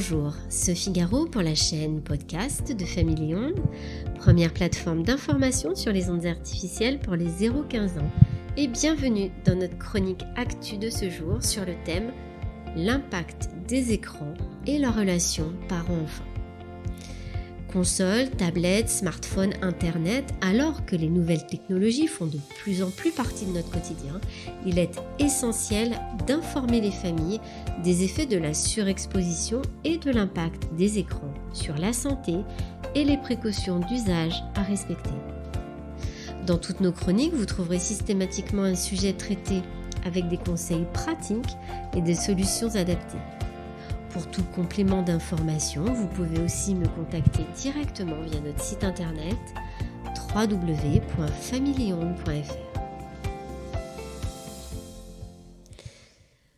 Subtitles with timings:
[0.00, 3.60] Bonjour, Sophie Garot pour la chaîne podcast de Family Onde,
[4.16, 8.10] première plateforme d'information sur les ondes artificielles pour les 0-15 ans.
[8.56, 12.12] Et bienvenue dans notre chronique actu de ce jour sur le thème
[12.76, 14.32] L'impact des écrans
[14.66, 16.29] et leur relation parents-enfants.
[17.72, 23.46] Consoles, tablettes, smartphones, Internet, alors que les nouvelles technologies font de plus en plus partie
[23.46, 24.20] de notre quotidien,
[24.66, 27.40] il est essentiel d'informer les familles
[27.84, 32.34] des effets de la surexposition et de l'impact des écrans sur la santé
[32.96, 35.10] et les précautions d'usage à respecter.
[36.46, 39.62] Dans toutes nos chroniques, vous trouverez systématiquement un sujet traité
[40.04, 41.56] avec des conseils pratiques
[41.96, 43.18] et des solutions adaptées.
[44.10, 49.36] Pour tout complément d'information, vous pouvez aussi me contacter directement via notre site internet
[50.34, 52.54] www.familionde.fr.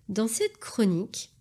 [0.09, 1.33] Dans cette chronique,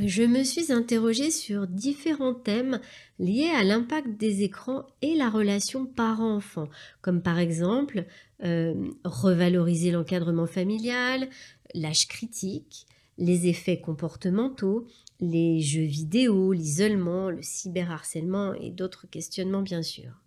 [0.00, 2.80] je me suis interrogée sur différents thèmes
[3.20, 6.68] liés à l'impact des écrans et la relation parent-enfant,
[7.02, 8.04] comme par exemple
[8.42, 11.28] euh, revaloriser l'encadrement familial,
[11.74, 12.88] l'âge critique,
[13.18, 14.86] les effets comportementaux,
[15.30, 20.20] les jeux vidéo, l'isolement, le cyberharcèlement et d'autres questionnements bien sûr.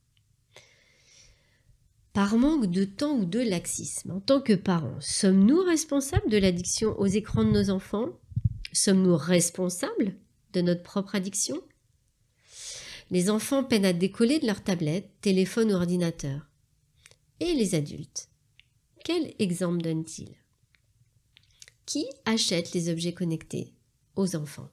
[2.14, 7.00] Par manque de temps ou de laxisme, en tant que parents, sommes-nous responsables de l'addiction
[7.00, 8.10] aux écrans de nos enfants?
[8.74, 10.16] Sommes-nous responsables
[10.54, 11.62] de notre propre addiction?
[13.12, 16.50] Les enfants peinent à décoller de leur tablette, téléphone ou ordinateur.
[17.40, 18.30] Et les adultes
[19.06, 20.36] Quel exemple donnent-ils?
[21.86, 23.76] Qui achète les objets connectés
[24.16, 24.70] aux enfants?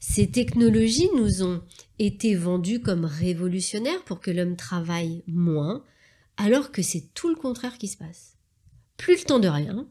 [0.00, 1.62] Ces technologies nous ont
[1.98, 5.84] été vendues comme révolutionnaires pour que l'homme travaille moins,
[6.36, 8.36] alors que c'est tout le contraire qui se passe.
[8.96, 9.88] Plus le temps de rien,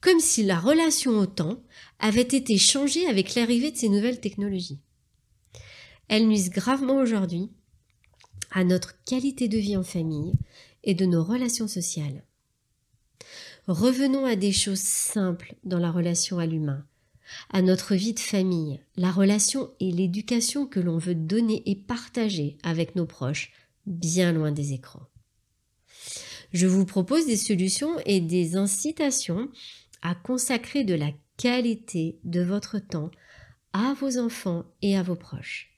[0.00, 1.62] comme si la relation au temps
[1.98, 4.80] avait été changée avec l'arrivée de ces nouvelles technologies.
[6.08, 7.50] Elles nuisent gravement aujourd'hui
[8.50, 10.34] à notre qualité de vie en famille
[10.84, 12.24] et de nos relations sociales.
[13.66, 16.84] Revenons à des choses simples dans la relation à l'humain,
[17.50, 22.58] à notre vie de famille, la relation et l'éducation que l'on veut donner et partager
[22.62, 23.52] avec nos proches,
[23.86, 25.08] bien loin des écrans.
[26.52, 29.48] Je vous propose des solutions et des incitations
[30.02, 33.10] à consacrer de la qualité de votre temps
[33.72, 35.70] à vos enfants et à vos proches.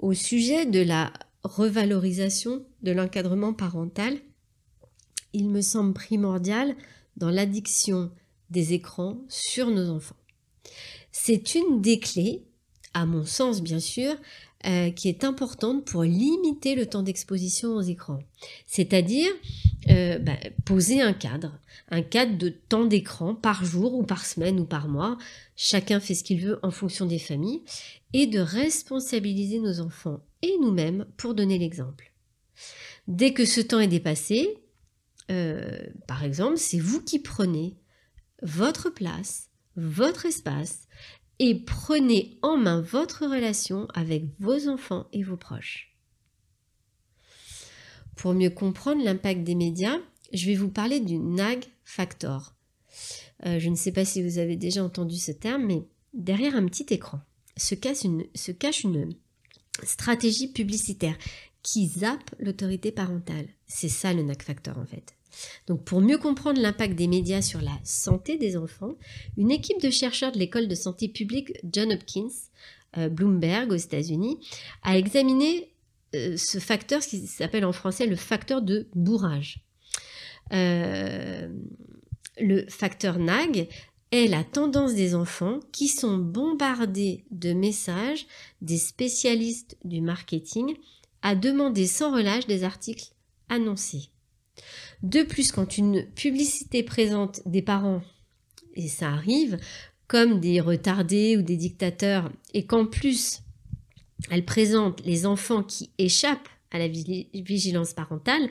[0.00, 1.12] Au sujet de la
[1.44, 4.18] revalorisation de l'encadrement parental,
[5.32, 6.76] il me semble primordial
[7.16, 8.10] dans l'addiction
[8.50, 10.16] des écrans sur nos enfants.
[11.12, 12.44] C'est une des clés,
[12.94, 14.16] à mon sens bien sûr,
[14.66, 18.20] euh, qui est importante pour limiter le temps d'exposition aux écrans.
[18.66, 19.30] C'est-à-dire
[19.88, 20.36] euh, bah,
[20.66, 21.58] poser un cadre,
[21.88, 25.16] un cadre de temps d'écran par jour ou par semaine ou par mois.
[25.56, 27.62] Chacun fait ce qu'il veut en fonction des familles
[28.12, 32.12] et de responsabiliser nos enfants et nous-mêmes pour donner l'exemple.
[33.08, 34.58] Dès que ce temps est dépassé,
[35.30, 37.76] euh, par exemple, c'est vous qui prenez
[38.42, 40.88] votre place, votre espace,
[41.38, 45.96] et prenez en main votre relation avec vos enfants et vos proches.
[48.16, 49.98] Pour mieux comprendre l'impact des médias,
[50.32, 52.54] je vais vous parler du NAG Factor.
[53.46, 56.66] Euh, je ne sais pas si vous avez déjà entendu ce terme, mais derrière un
[56.66, 57.20] petit écran
[57.56, 59.14] se cache une, se cache une
[59.82, 61.16] stratégie publicitaire
[61.62, 63.46] qui zappe l'autorité parentale.
[63.66, 65.14] C'est ça le NAG Factor en fait.
[65.66, 68.94] Donc pour mieux comprendre l'impact des médias sur la santé des enfants,
[69.36, 72.28] une équipe de chercheurs de l'école de santé publique John Hopkins,
[72.98, 74.38] euh, Bloomberg aux États-Unis,
[74.82, 75.70] a examiné
[76.14, 79.64] euh, ce facteur, qui s'appelle en français le facteur de bourrage.
[80.52, 81.48] Euh,
[82.40, 83.68] le facteur NAG
[84.10, 88.26] est la tendance des enfants qui sont bombardés de messages
[88.60, 90.74] des spécialistes du marketing
[91.22, 93.12] à demander sans relâche des articles
[93.48, 94.10] annoncés.
[95.02, 98.02] De plus, quand une publicité présente des parents,
[98.74, 99.58] et ça arrive,
[100.06, 103.42] comme des retardés ou des dictateurs, et qu'en plus
[104.30, 108.48] elle présente les enfants qui échappent à la vigilance parentale,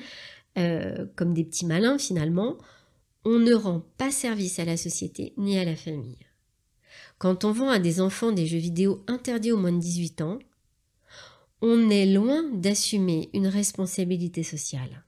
[0.57, 2.57] euh, comme des petits malins finalement,
[3.25, 6.17] on ne rend pas service à la société ni à la famille.
[7.17, 10.39] Quand on vend à des enfants des jeux vidéo interdits aux moins de 18 ans,
[11.61, 15.03] on est loin d'assumer une responsabilité sociale.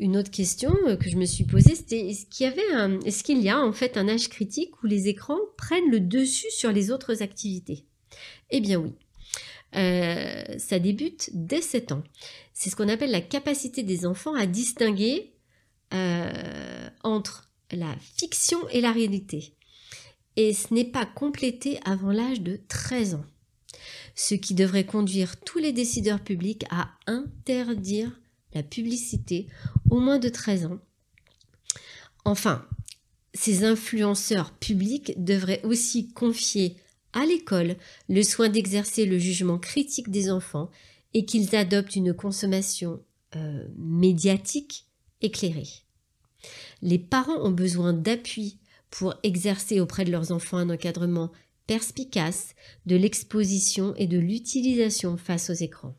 [0.00, 3.72] Une autre question euh, que je me suis posée, c'était est-ce qu'il y a en
[3.72, 7.84] fait un âge critique où les écrans prennent le dessus sur les autres activités?
[8.48, 8.94] Eh bien oui.
[9.76, 12.02] Euh, ça débute dès 7 ans.
[12.54, 15.34] C'est ce qu'on appelle la capacité des enfants à distinguer
[15.92, 19.54] euh, entre la fiction et la réalité.
[20.36, 23.24] Et ce n'est pas complété avant l'âge de 13 ans.
[24.14, 28.18] Ce qui devrait conduire tous les décideurs publics à interdire
[28.54, 29.46] la publicité
[29.90, 30.78] au moins de 13 ans.
[32.24, 32.66] Enfin,
[33.34, 36.76] ces influenceurs publics devraient aussi confier
[37.12, 37.76] à l'école
[38.08, 40.70] le soin d'exercer le jugement critique des enfants
[41.14, 43.00] et qu'ils adoptent une consommation
[43.36, 44.86] euh, médiatique
[45.22, 45.68] éclairée.
[46.82, 48.58] Les parents ont besoin d'appui
[48.90, 51.30] pour exercer auprès de leurs enfants un encadrement
[51.66, 52.54] perspicace
[52.86, 55.94] de l'exposition et de l'utilisation face aux écrans.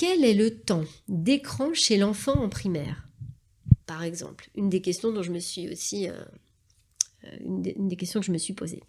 [0.00, 3.06] Quel est le temps d'écran chez l'enfant en primaire?
[3.84, 6.14] Par exemple, une des questions dont je me suis aussi euh,
[7.24, 8.82] euh, une, des, questions que je me suis posée.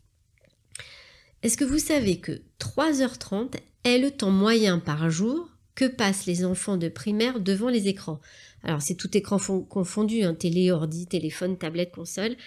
[1.43, 6.45] Est-ce que vous savez que 3h30 est le temps moyen par jour que passent les
[6.45, 8.21] enfants de primaire devant les écrans?
[8.63, 12.37] Alors c'est tout écran confondu, hein, télé, ordi, téléphone, tablette, console,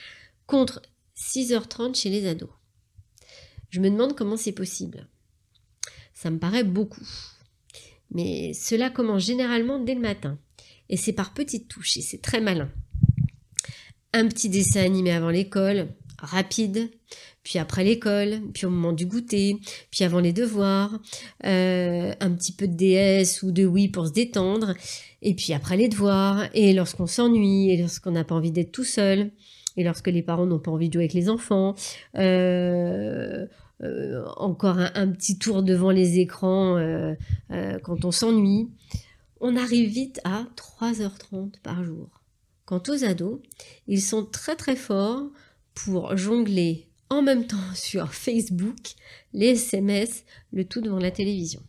[0.47, 0.81] contre
[1.19, 2.49] 6h30 chez les ados.
[3.69, 5.07] Je me demande comment c'est possible.
[6.15, 7.07] Ça me paraît beaucoup.
[8.15, 10.39] Mais cela commence généralement dès le matin.
[10.89, 12.71] Et c'est par petites touches et c'est très malin
[14.15, 15.89] un petit dessin animé avant l'école,
[16.19, 16.89] rapide,
[17.43, 19.59] puis après l'école, puis au moment du goûter,
[19.91, 20.99] puis avant les devoirs,
[21.45, 24.75] euh, un petit peu de DS ou de Wii pour se détendre,
[25.21, 28.85] et puis après les devoirs, et lorsqu'on s'ennuie, et lorsqu'on n'a pas envie d'être tout
[28.85, 29.33] seul,
[29.77, 31.75] et lorsque les parents n'ont pas envie de jouer avec les enfants,
[32.17, 33.47] euh,
[34.37, 36.79] encore un, petit tour devant les écrans
[37.83, 38.69] quand on s'ennuie,
[39.41, 42.09] on arrive vite à 3h30 par jour.
[42.65, 43.41] Quant aux ados,
[43.87, 45.29] ils sont très très forts
[45.75, 48.95] pour jongler en même temps sur Facebook,
[49.33, 51.63] les SMS, le tout devant la télévision.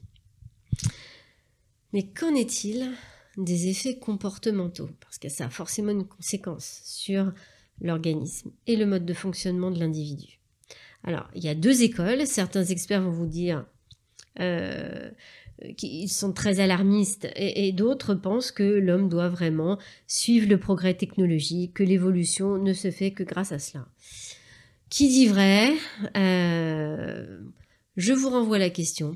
[1.93, 2.91] Mais qu'en est-il
[3.37, 4.89] des effets comportementaux?
[5.01, 7.31] Parce que ça a forcément une conséquence sur
[7.81, 10.34] l'organisme et le mode de fonctionnement de l'individu.
[11.05, 12.27] Alors, il y a deux écoles.
[12.27, 13.65] Certains experts vont vous dire
[14.39, 15.09] euh,
[15.63, 20.95] euh, ils sont très alarmistes et, d'autres pensent que l'homme doit vraiment suivre le progrès
[20.95, 23.87] technologique, que l'évolution ne se fait que grâce à cela.
[24.89, 25.73] Qui dit vrai
[26.17, 27.39] euh,
[27.95, 29.15] Je vous renvoie la question.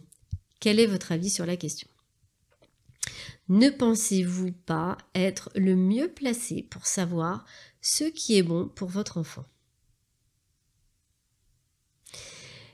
[0.59, 1.87] Quel est votre avis sur la question?
[3.49, 7.45] Ne pensez-vous pas être le mieux placé pour savoir
[7.81, 9.45] ce qui est bon pour votre enfant?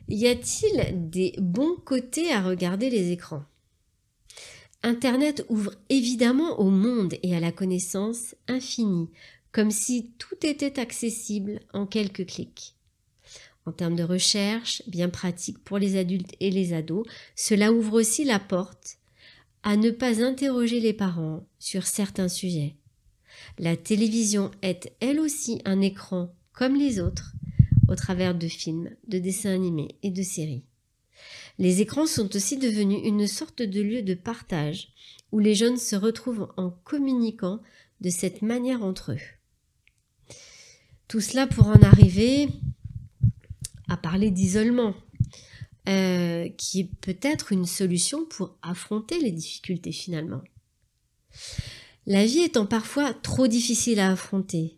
[0.08, 3.44] Y a-t-il des bons côtés à regarder les écrans?
[4.84, 9.10] Internet ouvre évidemment au monde et à la connaissance infinie,
[9.52, 12.76] comme si tout était accessible en quelques clics.
[13.66, 18.26] En termes de recherche, bien pratique pour les adultes et les ados, cela ouvre aussi
[18.26, 19.00] la porte
[19.64, 22.76] à ne pas interroger les parents sur certains sujets.
[23.58, 27.34] La télévision est elle aussi un écran comme les autres,
[27.88, 30.64] au travers de films, de dessins animés et de séries.
[31.58, 34.90] Les écrans sont aussi devenus une sorte de lieu de partage
[35.32, 37.62] où les jeunes se retrouvent en communiquant
[38.02, 40.36] de cette manière entre eux.
[41.08, 42.50] Tout cela pour en arriver
[43.88, 44.96] à parler d'isolement,
[45.88, 50.42] euh, qui est peut-être une solution pour affronter les difficultés finalement.
[52.08, 54.78] La vie étant parfois trop difficile à affronter,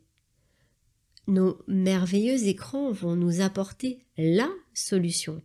[1.28, 5.42] nos merveilleux écrans vont nous apporter la solution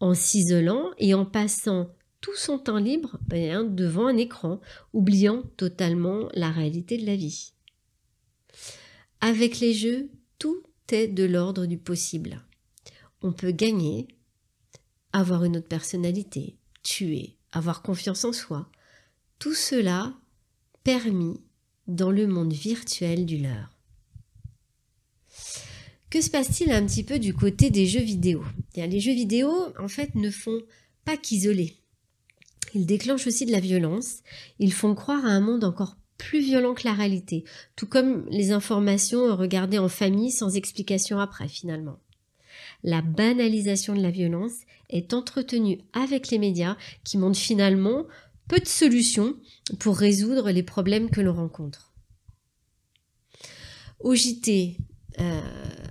[0.00, 4.60] en s'isolant et en passant tout son temps libre ben, devant un écran,
[4.94, 7.52] oubliant totalement la réalité de la vie.
[9.20, 12.42] Avec les jeux, tout est de l'ordre du possible.
[13.20, 14.08] On peut gagner,
[15.12, 18.70] avoir une autre personnalité, tuer, avoir confiance en soi.
[19.38, 20.14] Tout cela
[20.82, 21.40] permis
[21.86, 23.73] dans le monde virtuel du leur.
[26.14, 28.44] Que se passe-t-il un petit peu du côté des jeux vidéo?
[28.76, 30.60] Les jeux vidéo, en fait, ne font
[31.04, 31.74] pas qu'isoler.
[32.72, 34.18] Ils déclenchent aussi de la violence.
[34.60, 37.42] Ils font croire à un monde encore plus violent que la réalité,
[37.74, 41.98] tout comme les informations regardées en famille sans explication après finalement.
[42.84, 44.58] La banalisation de la violence
[44.90, 48.06] est entretenue avec les médias qui montrent finalement
[48.46, 49.34] peu de solutions
[49.80, 51.92] pour résoudre les problèmes que l'on rencontre.
[53.98, 54.76] Au JT,
[55.20, 55.40] euh,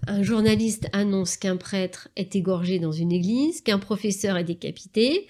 [0.08, 5.28] un journaliste annonce qu'un prêtre est égorgé dans une église, qu'un professeur est décapité.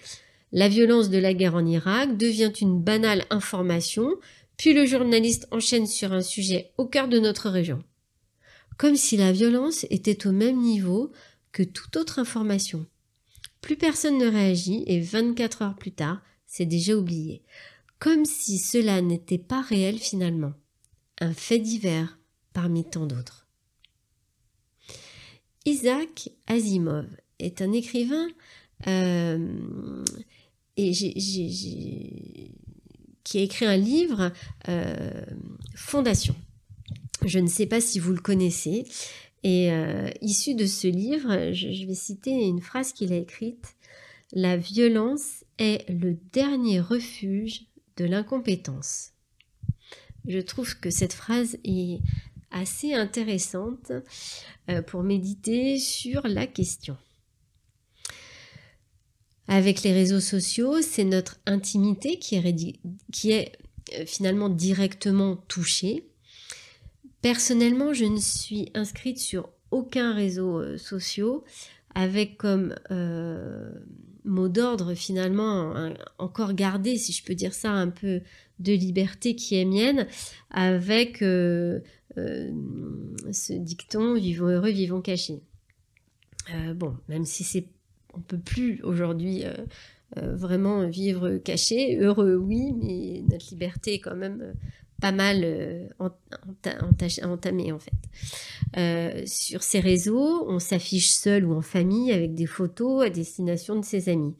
[0.51, 4.09] La violence de la guerre en Irak devient une banale information,
[4.57, 7.83] puis le journaliste enchaîne sur un sujet au cœur de notre région.
[8.77, 11.12] Comme si la violence était au même niveau
[11.51, 12.85] que toute autre information.
[13.62, 17.43] Plus personne ne réagit et 24 heures plus tard, c'est déjà oublié.
[18.00, 20.53] Comme si cela n'était pas réel finalement.
[21.19, 22.17] un fait divers
[22.53, 23.42] parmi tant d'autres.
[25.65, 27.08] Isaac Asimov
[27.39, 28.27] est un écrivain
[28.88, 30.03] euh,
[30.75, 30.98] qui
[33.38, 34.32] a écrit un livre,
[34.67, 35.25] euh,
[35.75, 36.36] Fondation.
[37.25, 38.86] Je ne sais pas si vous le connaissez.
[39.43, 43.75] Et euh, issu de ce livre, je vais citer une phrase qu'il a écrite.
[44.32, 47.65] La violence est le dernier refuge
[47.98, 49.12] de l'incompétence.
[50.27, 52.00] Je trouve que cette phrase est
[52.53, 53.91] assez intéressante
[54.69, 56.95] euh, pour méditer sur la question.
[59.48, 62.79] Avec les réseaux sociaux, c'est notre intimité qui est,
[63.12, 63.51] qui est
[63.93, 66.07] euh, finalement directement touchée.
[67.22, 71.39] Personnellement, je ne suis inscrite sur aucun réseau euh, social
[71.95, 72.74] avec comme
[74.25, 78.22] mot d'ordre finalement encore gardé, si je peux dire ça, un peu
[78.57, 80.07] de liberté qui est mienne,
[80.50, 81.24] avec
[82.15, 85.41] ce dicton vivons heureux, vivons cachés.
[86.53, 87.67] Euh, bon, même si c'est,
[88.13, 89.43] on peut plus aujourd'hui
[90.15, 94.53] vraiment vivre caché, heureux oui, mais notre liberté est quand même
[95.01, 95.89] pas mal
[97.24, 99.27] entamée en fait.
[99.27, 103.84] sur ces réseaux, on s'affiche seul ou en famille avec des photos à destination de
[103.84, 104.36] ses amis.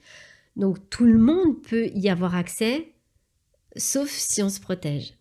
[0.56, 2.94] Donc tout le monde peut y avoir accès,
[3.76, 5.16] sauf si on se protège.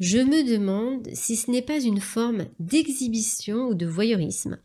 [0.00, 4.58] Je me demande si ce n'est pas une forme d'exhibition ou de voyeurisme,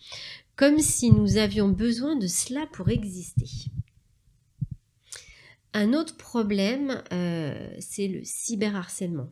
[0.56, 3.46] comme si nous avions besoin de cela pour exister.
[5.74, 9.32] Un autre problème, euh, c'est le cyberharcèlement.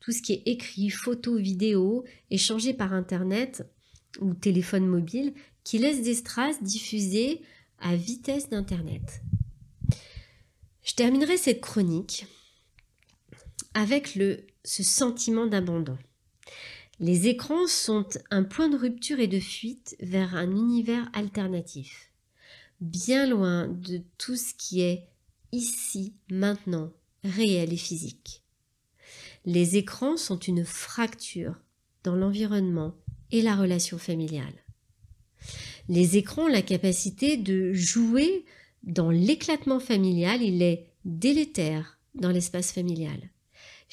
[0.00, 3.66] Tout ce qui est écrit, photo, vidéo, échangé par Internet
[4.20, 7.42] ou téléphone mobile, qui laisse des strass diffusées
[7.80, 9.22] à vitesse d'Internet.
[10.82, 12.26] Je terminerai cette chronique
[13.74, 15.98] avec le, ce sentiment d'abandon.
[17.00, 22.10] Les écrans sont un point de rupture et de fuite vers un univers alternatif,
[22.80, 25.08] bien loin de tout ce qui est
[25.52, 26.92] ici, maintenant,
[27.24, 28.42] réel et physique.
[29.44, 31.54] Les écrans sont une fracture
[32.02, 32.94] dans l'environnement
[33.30, 34.54] et la relation familiale.
[35.88, 38.44] Les écrans ont la capacité de jouer
[38.84, 43.30] dans l'éclatement familial, il est délétère dans l'espace familial.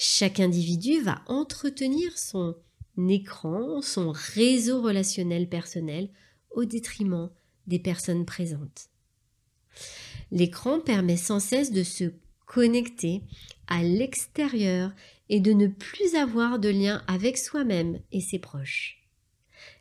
[0.04, 2.56] Chaque individu va entretenir son
[3.08, 6.10] écran, son réseau relationnel personnel
[6.50, 7.30] au détriment
[7.68, 8.90] des personnes présentes.
[10.32, 12.06] L'écran permet sans cesse de se
[12.48, 13.22] connecter
[13.68, 14.92] à l'extérieur
[15.30, 19.08] et de ne plus avoir de lien avec soi-même et ses proches.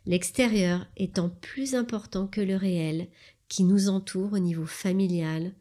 [0.05, 3.07] L'extérieur étant plus important que le réel
[3.47, 5.51] qui nous entoure au niveau familial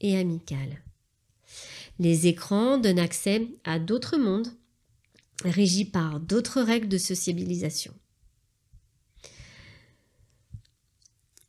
[0.00, 0.82] et amical.
[1.98, 4.52] Les écrans donnent accès à d'autres mondes
[5.44, 7.94] régis par d'autres règles de sociabilisation.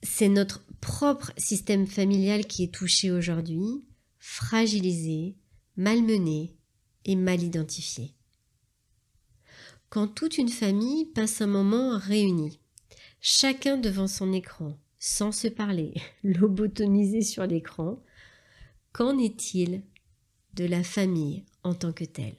[0.01, 3.83] C'est notre propre système familial qui est touché aujourd'hui,
[4.17, 5.35] fragilisé,
[5.75, 6.55] malmené
[7.05, 8.13] et mal identifié.
[9.89, 12.59] Quand toute une famille passe un moment réunie,
[13.21, 18.01] chacun devant son écran, sans se parler, lobotomisé sur l'écran,
[18.93, 19.83] qu'en est-il?
[20.53, 22.37] De la famille en tant que telle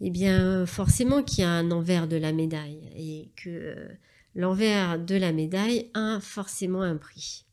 [0.00, 3.88] Eh bien, forcément qu'il y a un envers de la médaille et que euh,
[4.34, 7.44] l'envers de la médaille a forcément un prix.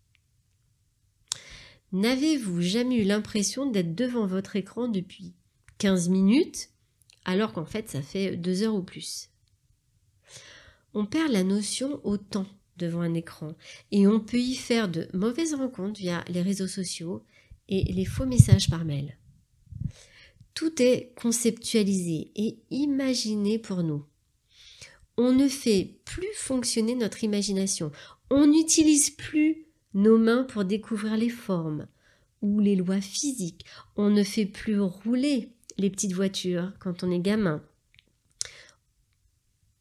[1.92, 5.34] N'avez-vous jamais eu l'impression d'être devant votre écran depuis
[5.78, 6.70] 15 minutes
[7.26, 9.30] alors qu'en fait ça fait deux heures ou plus?
[10.94, 13.56] On perd la notion au temps devant un écran
[13.92, 17.24] et on peut y faire de mauvaises rencontres via les réseaux sociaux
[17.70, 19.18] et les faux messages par mail.
[20.54, 24.06] Tout est conceptualisé et imaginé pour nous.
[25.18, 27.92] On ne fait plus fonctionner notre imagination.
[28.30, 31.88] On n'utilise plus nos mains pour découvrir les formes
[32.42, 33.66] ou les lois physiques.
[33.96, 37.64] On ne fait plus rouler les petites voitures quand on est gamin.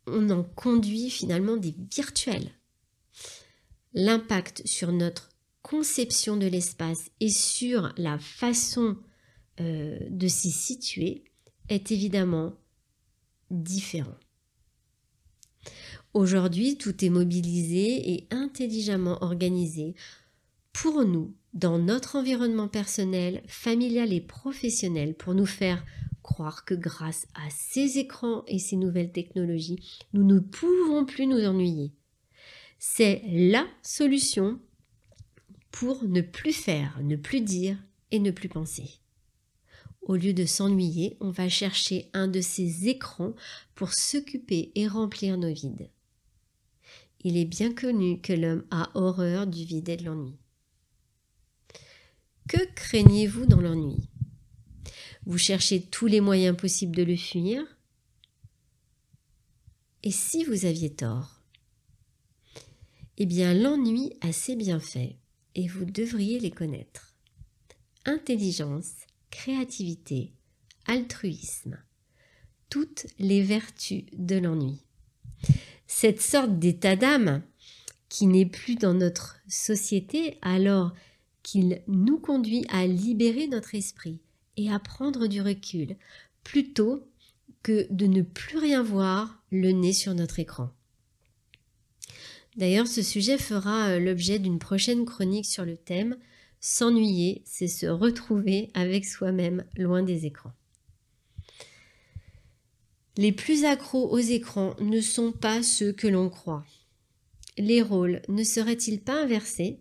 [0.06, 2.50] On en conduit finalement des virtuels.
[3.92, 5.30] L'impact sur notre
[5.64, 8.98] conception de l'espace et sur la façon
[9.60, 11.24] euh, de s'y situer
[11.70, 12.52] est évidemment
[13.50, 14.14] différent.
[16.12, 19.94] Aujourd'hui, tout est mobilisé et intelligemment organisé
[20.74, 25.82] pour nous, dans notre environnement personnel, familial et professionnel, pour nous faire
[26.22, 31.42] croire que grâce à ces écrans et ces nouvelles technologies, nous ne pouvons plus nous
[31.42, 31.92] ennuyer.
[32.78, 34.60] C'est la solution
[35.74, 37.76] pour ne plus faire, ne plus dire
[38.12, 39.00] et ne plus penser.
[40.02, 43.34] au lieu de s'ennuyer, on va chercher un de ces écrans
[43.74, 45.90] pour s'occuper et remplir nos vides.
[47.24, 50.36] Il est bien connu que l'homme a horreur du vide et de l'ennui.
[52.46, 54.08] Que craignez-vous dans l'ennui?
[55.26, 57.64] Vous cherchez tous les moyens possibles de le fuir?
[60.04, 61.42] Et si vous aviez tort?
[63.16, 65.16] Eh bien, l'ennui a ses bienfaits
[65.54, 67.14] et vous devriez les connaître.
[68.04, 68.92] Intelligence,
[69.30, 70.32] créativité,
[70.86, 71.78] altruisme,
[72.70, 74.82] toutes les vertus de l'ennui.
[75.86, 77.42] Cette sorte d'état d'âme
[78.08, 80.92] qui n'est plus dans notre société alors
[81.42, 84.20] qu'il nous conduit à libérer notre esprit
[84.56, 85.96] et à prendre du recul,
[86.42, 87.06] plutôt
[87.62, 90.70] que de ne plus rien voir le nez sur notre écran.
[92.56, 96.16] D'ailleurs, ce sujet fera euh, l'objet d'une prochaine chronique sur le thème
[96.60, 100.54] S'ennuyer, c'est se retrouver avec soi-même loin des écrans.
[103.18, 106.64] Les plus accros aux écrans ne sont pas ceux que l'on croit.
[107.58, 109.78] Les rôles ne seraient-ils pas inversés?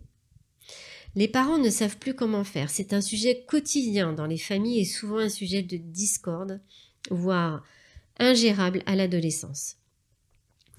[1.14, 2.68] Les parents ne savent plus comment faire.
[2.68, 6.60] C'est un sujet quotidien dans les familles et souvent un sujet de discorde,
[7.10, 7.64] voire
[8.18, 9.76] ingérable à l'adolescence.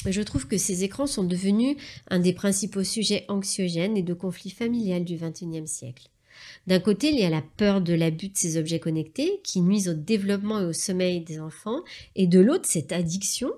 [0.07, 1.77] Je trouve que ces écrans sont devenus
[2.09, 6.09] un des principaux sujets anxiogènes et de conflits familial du XXIe siècle.
[6.67, 9.89] D'un côté, il y a la peur de l'abus de ces objets connectés qui nuisent
[9.89, 11.81] au développement et au sommeil des enfants,
[12.15, 13.51] et de l'autre, cette addiction,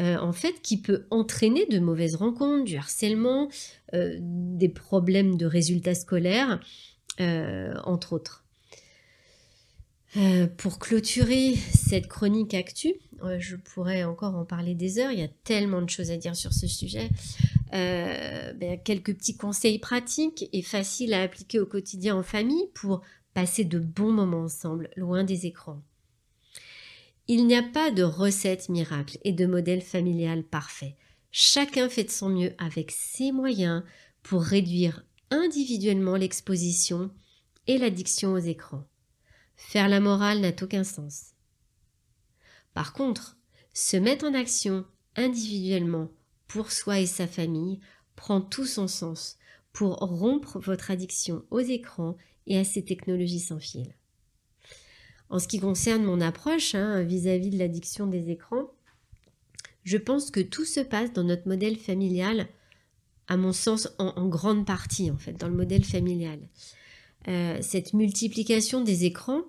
[0.00, 3.48] euh, en fait, qui peut entraîner de mauvaises rencontres, du harcèlement,
[3.94, 6.60] euh, des problèmes de résultats scolaires,
[7.20, 8.44] euh, entre autres.
[10.56, 12.94] Pour clôturer cette chronique actu,
[13.38, 16.34] je pourrais encore en parler des heures, il y a tellement de choses à dire
[16.34, 17.10] sur ce sujet.
[17.72, 23.02] Euh, ben, quelques petits conseils pratiques et faciles à appliquer au quotidien en famille pour
[23.32, 25.80] passer de bons moments ensemble, loin des écrans.
[27.28, 30.96] Il n'y a pas de recette miracle et de modèle familial parfait.
[31.30, 33.84] Chacun fait de son mieux avec ses moyens
[34.24, 37.10] pour réduire individuellement l'exposition
[37.68, 38.84] et l'addiction aux écrans.
[39.68, 41.34] Faire la morale n'a aucun sens.
[42.74, 43.36] Par contre,
[43.72, 44.84] se mettre en action
[45.16, 46.08] individuellement
[46.48, 47.80] pour soi et sa famille
[48.16, 49.38] prend tout son sens
[49.72, 53.94] pour rompre votre addiction aux écrans et à ces technologies sans fil.
[55.28, 58.72] En ce qui concerne mon approche hein, vis-à-vis de l'addiction des écrans,
[59.84, 62.48] je pense que tout se passe dans notre modèle familial,
[63.28, 66.40] à mon sens en, grande partie en fait, dans le modèle familial.
[67.28, 69.42] Euh, cette multiplication des écrans,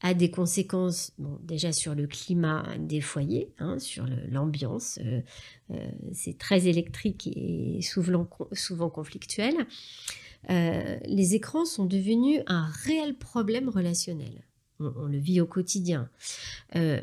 [0.00, 1.12] a des conséquences
[1.42, 5.00] déjà sur le climat des foyers, hein, sur l'ambiance.
[5.04, 5.20] Euh,
[5.72, 9.54] euh, c'est très électrique et souvent, souvent conflictuel.
[10.48, 14.44] Les écrans sont devenus un réel problème relationnel.
[14.78, 16.08] On, le vit au quotidien.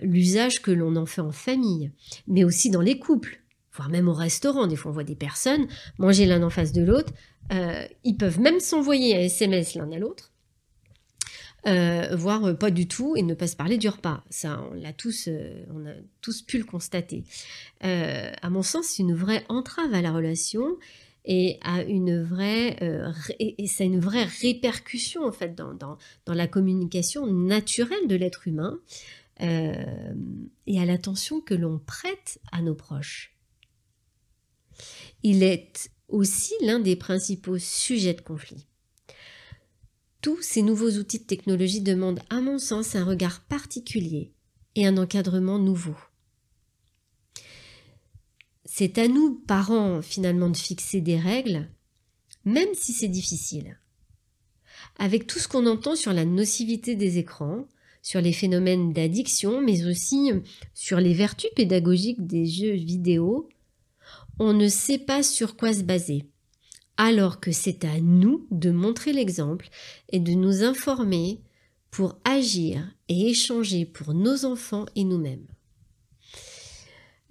[0.01, 1.91] L'usage que l'on en fait en famille,
[2.27, 3.41] mais aussi dans les couples,
[3.73, 4.67] voire même au restaurant.
[4.67, 7.13] Des fois, on voit des personnes manger l'un en face de l'autre.
[7.51, 10.31] Ils peuvent même s'envoyer un SMS l'un à l'autre
[11.67, 14.23] euh, voire euh, pas du tout, et ne pas se parler du repas.
[14.29, 17.23] Ça, on l'a tous, euh, on a tous pu le constater.
[17.81, 20.77] à mon sens, c'est une vraie entrave à la relation
[21.27, 22.77] et à une vraie
[23.39, 28.15] et, ça a une vraie répercussion en fait dans, dans, dans la communication naturelle de
[28.15, 28.79] l'être humain
[29.39, 33.35] et à l'attention que l'on prête à nos proches.
[35.23, 38.65] Il est aussi l'un des principaux sujets de conflit.
[40.21, 44.31] Tous ces nouveaux outils de technologie demandent, à mon sens, un regard particulier
[44.75, 45.95] et un encadrement nouveau.
[48.63, 51.69] C'est à nous, parents, finalement, de fixer des règles,
[52.43, 53.77] même si c'est difficile.
[54.97, 57.67] Avec tout ce qu'on entend sur la nocivité des écrans,
[58.01, 60.31] sur les phénomènes d'addiction, mais aussi
[60.73, 63.49] sur les vertus pédagogiques des jeux vidéo,
[64.39, 66.25] on ne sait pas sur quoi se baser
[66.97, 69.69] alors que c'est à nous de montrer l'exemple
[70.11, 71.41] et de nous informer
[71.91, 75.45] pour agir et échanger pour nos enfants et nous-mêmes.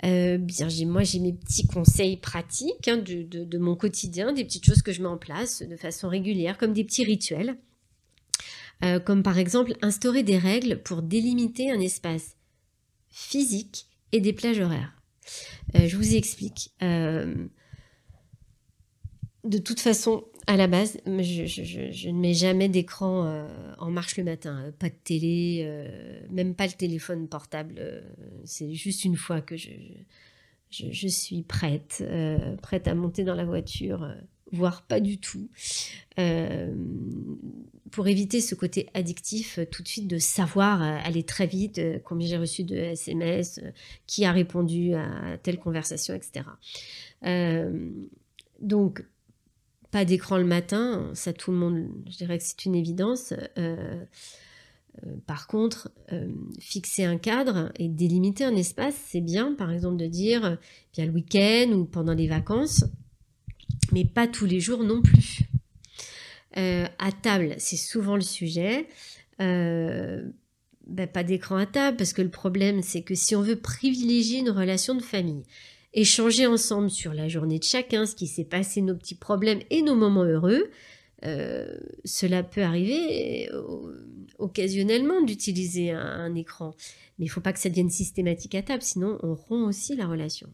[0.04, 4.82] Euh, bien, moi j'ai mes petits conseils pratiques hein, de, mon quotidien, des petites choses
[4.82, 7.56] que je mets en place de façon régulière, comme des petits rituels,
[8.84, 12.36] euh, comme par exemple instaurer des règles pour délimiter un espace
[13.08, 14.93] physique et des plages horaires.
[15.74, 16.72] Euh, je vous explique
[19.44, 23.46] de toute façon, à la base, je, ne mets jamais d'écran euh,
[23.78, 27.74] en marche le matin, pas de télé, euh, même pas le téléphone portable.
[27.78, 28.00] Euh,
[28.44, 32.02] c'est juste une fois que je, suis prête,
[32.62, 33.44] prête à monter dans la
[34.52, 35.50] voire pas du tout.
[37.94, 42.36] Pour éviter ce côté addictif tout de suite de savoir aller très vite combien j'ai
[42.36, 43.60] reçu de SMS,
[44.06, 46.44] qui a répondu à telle conversation, etc.
[48.60, 49.04] donc
[49.90, 53.32] pas d'écran le matin, ça tout le monde, je dirais que c'est une évidence.
[55.02, 56.28] Euh, par contre, euh,
[56.60, 60.56] fixer un cadre et délimiter un espace, c'est bien, par exemple, de dire euh,
[60.92, 62.84] bien le week-end ou pendant les vacances,
[63.92, 65.40] mais pas tous les jours non plus.
[66.56, 68.86] À table, c'est souvent le sujet.
[69.38, 74.40] Ben, pas d'écran à table, parce que le problème, c'est que si on veut privilégier
[74.40, 75.42] une relation de famille,
[75.94, 79.80] échanger ensemble sur la journée de chacun, ce qui s'est passé, nos petits problèmes et
[79.80, 80.70] nos moments heureux,
[82.04, 83.48] cela peut arriver
[84.38, 86.74] occasionnellement d'utiliser un, écran.
[87.18, 89.96] Mais il ne faut pas que ça devienne systématique à table, sinon on rompt aussi
[89.96, 90.52] la relation.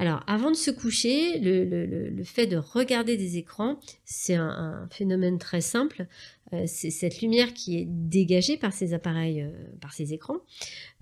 [0.00, 5.60] Alors, avant de se coucher, le, fait de regarder des écrans, c'est un, phénomène très
[5.60, 6.06] simple.
[6.54, 9.50] Euh, c'est cette lumière qui est dégagée par ces appareils, euh,
[9.82, 10.38] par ces écrans.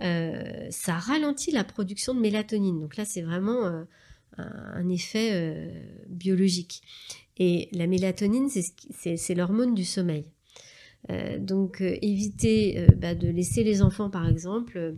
[0.00, 2.80] Euh, ça ralentit la production de mélatonine.
[2.80, 3.84] Donc là, c'est vraiment
[4.36, 5.70] un, effet
[6.08, 6.82] biologique.
[7.36, 10.24] Et la mélatonine, c'est l'hormone du sommeil.
[11.38, 14.96] Donc éviter bah, de laisser les enfants par exemple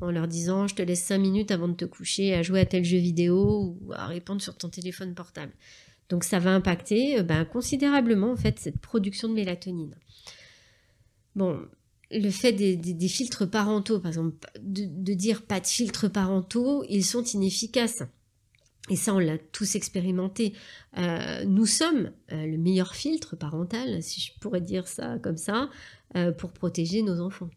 [0.00, 2.66] en leur disant je te laisse 5 minutes avant de te coucher à jouer à
[2.66, 5.52] tel jeu vidéo ou à répondre sur ton téléphone portable.
[6.08, 9.94] Donc ça va impacter bah, considérablement en fait cette production de mélatonine.
[11.34, 11.58] Bon,
[12.10, 17.24] le fait des, filtres parentaux, par exemple, de, dire pas de filtres parentaux, ils sont
[17.24, 18.02] inefficaces.
[18.90, 20.54] Et ça, on l'a tous expérimenté.
[20.98, 25.70] Euh, nous sommes euh, le meilleur filtre parental, si je pourrais dire ça comme ça,
[26.36, 27.48] pour protéger nos enfants.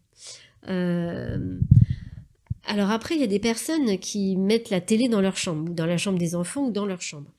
[2.66, 5.74] Alors après, il y a des personnes qui mettent la télé dans leur chambre, ou
[5.74, 7.30] dans la chambre des enfants, ou dans leur chambre.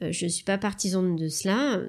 [0.00, 1.80] je ne suis pas partisane de cela,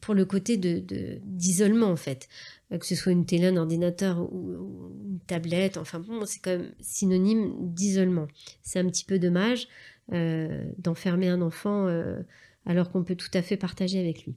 [0.00, 2.28] pour le côté d'isolement, en fait.
[2.70, 6.72] que ce soit une télé, un ordinateur ou, une tablette, enfin bon, c'est quand même
[6.80, 8.28] synonyme d'isolement.
[8.62, 9.68] C'est un petit peu dommage.
[10.12, 12.20] Euh, d'enfermer un enfant euh,
[12.64, 14.36] alors qu'on peut tout à fait partager avec lui.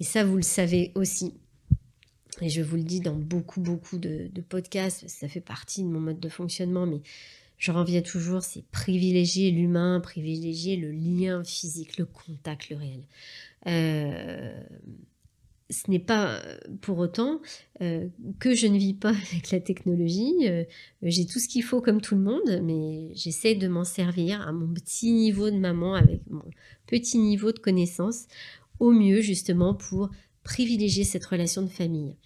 [0.00, 1.32] Et ça, vous le savez aussi.
[2.42, 6.00] Et je vous le dis dans beaucoup, beaucoup de, podcasts, ça fait partie de mon
[6.00, 7.00] mode de fonctionnement, mais
[7.56, 13.02] je reviens toujours, c'est privilégier l'humain, privilégier le lien physique, le contact, le réel.
[13.66, 14.60] Euh,
[15.68, 17.40] ce n'est pas euh, pour autant
[17.80, 18.06] euh,
[18.38, 20.46] que je ne vis pas avec la technologie.
[21.00, 24.52] J'ai tout ce qu'il faut comme tout le monde, mais j'essaie de m'en servir à
[24.52, 26.44] mon petit niveau de maman, avec mon
[26.86, 28.26] petit niveau de connaissance,
[28.78, 30.10] au mieux justement pour
[30.46, 32.16] privilégier cette relation de famille.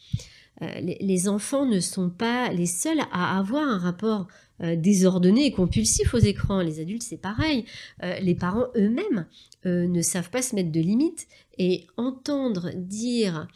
[0.61, 4.29] les, enfants ne sont pas les seuls à avoir un rapport
[4.61, 6.61] désordonné et compulsif aux écrans.
[6.61, 7.65] Les adultes, c'est pareil.
[8.03, 9.27] les parents eux-mêmes
[9.65, 11.29] ne savent pas se mettre de limites
[11.59, 13.49] et entendre dire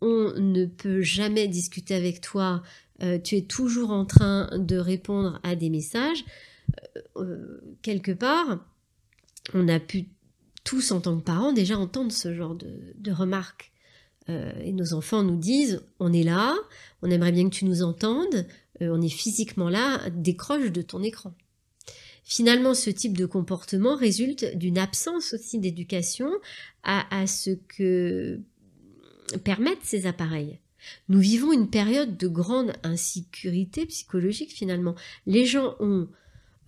[0.00, 2.62] on ne peut jamais discuter avec toi,
[3.02, 6.24] euh, tu es toujours en train de répondre à des messages,
[6.96, 8.64] euh, euh, quelque part,
[9.54, 10.06] on a pu
[10.64, 13.72] tous en tant que parents déjà entendre ce genre de, remarques.
[14.28, 16.54] Et nos enfants nous disent, on est là,
[17.02, 18.46] on aimerait bien que tu nous entendes,
[18.80, 21.34] on est physiquement là, décroche de ton écran.
[22.30, 26.30] Finalement, ce type de comportement résulte d'une absence aussi d'éducation
[26.84, 28.40] à, ce que
[29.42, 30.60] permettent ces appareils.
[31.08, 34.94] Nous vivons une période de grande insécurité psychologique finalement.
[35.26, 36.06] Les gens ont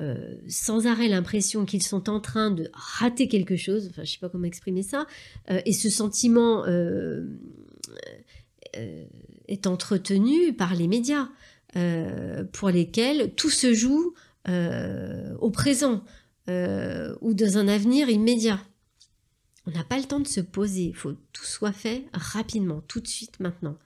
[0.01, 4.19] euh, sans arrêt l'impression qu'ils sont en train de rater quelque chose, enfin je sais
[4.19, 5.07] pas comment exprimer ça,
[5.51, 7.27] euh, et ce sentiment euh,
[9.49, 11.29] est entretenu par les médias,
[12.53, 14.13] pour lesquels tout se joue
[14.47, 16.05] au présent
[16.49, 18.61] ou dans un avenir immédiat.
[19.67, 22.83] On n'a pas le temps de se poser, il faut que tout soit fait rapidement,
[22.89, 23.79] tout de suite, maintenant.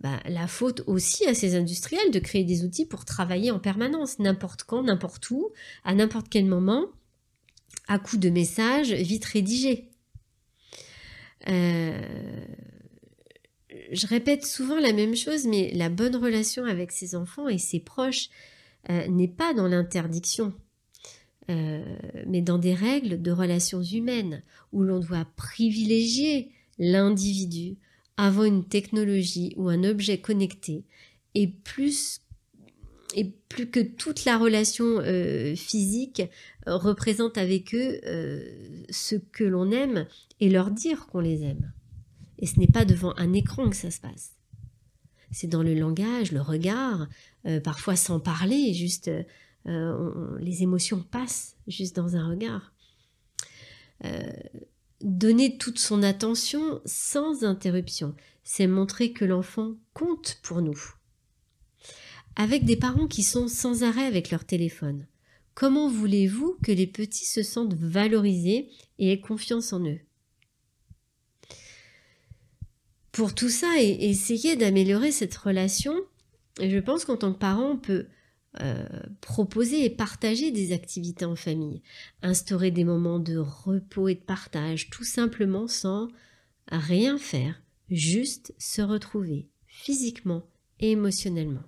[0.00, 4.20] Bah, la faute aussi à ces industriels de créer des outils pour travailler en permanence,
[4.20, 5.50] n'importe quand, n'importe où,
[5.84, 6.86] à n'importe quel moment,
[7.88, 9.90] à coup de messages vite rédigés.
[11.48, 12.00] Euh,
[13.90, 17.80] je répète souvent la même chose, mais la bonne relation avec ses enfants et ses
[17.80, 18.28] proches,
[18.90, 20.54] euh, n'est pas dans l'interdiction,
[21.50, 21.84] euh,
[22.26, 27.76] mais dans des règles de relations humaines où l'on doit privilégier l'individu
[28.18, 30.84] avant une technologie ou un objet connecté
[31.34, 32.20] et plus
[33.14, 36.22] que toute la relation euh, physique
[36.66, 37.98] représente avec eux
[38.90, 40.06] ce que l'on aime
[40.40, 41.72] et leur dire qu'on les aime.
[42.38, 44.38] Et ce n'est pas devant un écran que ça se passe
[45.30, 47.06] c'est dans le langage, le regard,
[47.46, 49.10] euh, parfois sans parler, juste
[49.66, 52.72] euh, les émotions passent juste dans un regard.
[55.00, 58.16] Donner toute son attention sans interruption.
[58.42, 60.78] C'est montrer que l'enfant compte pour nous.
[62.34, 65.06] Avec des parents qui sont sans arrêt avec leur téléphone,
[65.54, 70.00] comment voulez-vous que les petits se sentent valorisés et aient confiance en eux?
[73.12, 75.94] Pour tout ça et essayer d'améliorer cette relation,
[76.60, 78.06] je pense qu'en tant que parent, on peut
[78.60, 78.86] euh,
[79.20, 81.82] proposer et partager des activités en famille,
[82.22, 86.08] instaurer des moments de repos et de partage, tout simplement sans
[86.70, 90.44] rien faire, juste se retrouver physiquement
[90.80, 91.62] et émotionnellement.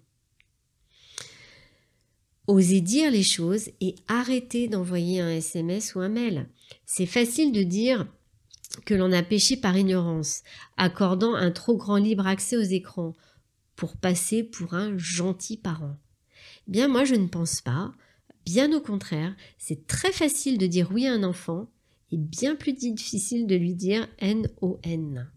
[2.47, 6.49] Oser dire les choses et arrêter d'envoyer un SMS ou un mail.
[6.87, 8.09] C'est facile de dire
[8.87, 10.43] que l'on a péché par ignorance,
[10.77, 13.15] accordant un trop grand libre accès aux écrans,
[13.77, 15.97] pour passer pour un gentil parent.
[16.71, 17.93] Bien moi je ne pense pas.
[18.47, 21.69] Bien au contraire, c'est très facile de dire oui à un enfant
[22.11, 25.29] et bien plus difficile de lui dire N-O-N.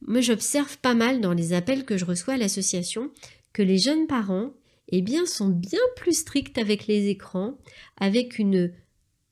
[0.00, 3.10] Moi j'observe pas mal dans les appels que je reçois à l'association
[3.52, 4.52] que les jeunes parents
[4.88, 7.58] eh bien, sont bien plus stricts avec les écrans,
[7.96, 8.72] avec une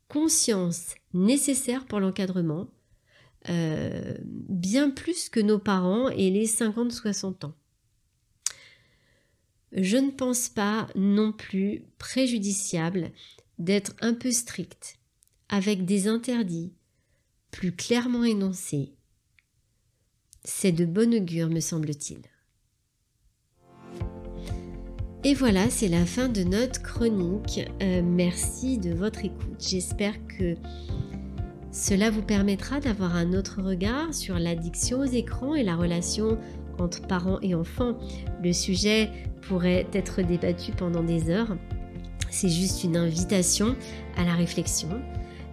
[0.08, 2.66] conscience nécessaire pour l'encadrement,
[3.48, 7.54] euh, bien plus que nos parents et les 50-60 ans
[9.74, 13.10] je ne pense pas non plus préjudiciable
[13.58, 14.96] d'être un peu strict,
[15.48, 16.72] avec des interdits
[17.50, 18.94] plus clairement énoncés.
[20.44, 22.20] C'est de bon augure, me semble-t-il.
[25.26, 27.60] Et voilà, c'est la fin de notre chronique.
[27.82, 29.56] Euh, merci de votre écoute.
[29.58, 30.54] J'espère que
[31.72, 36.38] cela vous permettra d'avoir un autre regard sur l'addiction aux écrans et la relation
[36.78, 37.96] entre parents et enfants.
[38.42, 39.10] Le sujet
[39.42, 41.56] pourrait être débattu pendant des heures.
[42.30, 43.76] C'est juste une invitation
[44.16, 44.88] à la réflexion.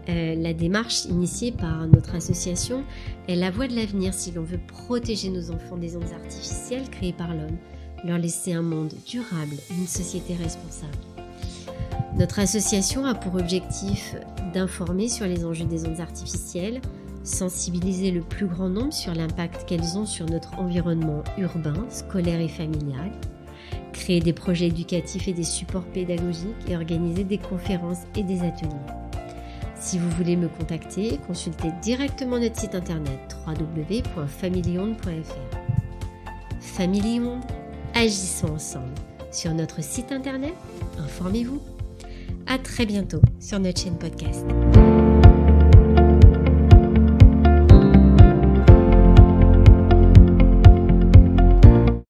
[0.10, 2.84] Euh, la démarche initiée par notre association
[3.28, 7.14] est la voie de l'avenir si l'on veut protéger nos enfants des ondes artificielles créées
[7.14, 7.58] par l'homme,
[8.04, 10.98] leur laisser un monde durable, une société responsable.
[12.18, 14.16] Notre association a pour objectif
[14.54, 16.82] d'informer sur les enjeux des ondes artificielles,
[17.24, 22.48] sensibiliser le plus grand nombre sur l'impact qu'elles ont sur notre environnement urbain, scolaire et
[22.48, 23.12] familial,
[23.94, 28.70] créer des projets éducatifs et des supports pédagogiques et organiser des conférences et des ateliers.
[29.80, 35.08] Si vous voulez me contacter, consultez directement notre site internet www.familionde.fr.
[36.60, 37.22] Family
[37.96, 38.94] agissons ensemble.
[39.32, 40.54] Sur notre site internet,
[41.00, 41.62] informez-vous.
[42.48, 44.46] À très bientôt sur notre chaîne podcast.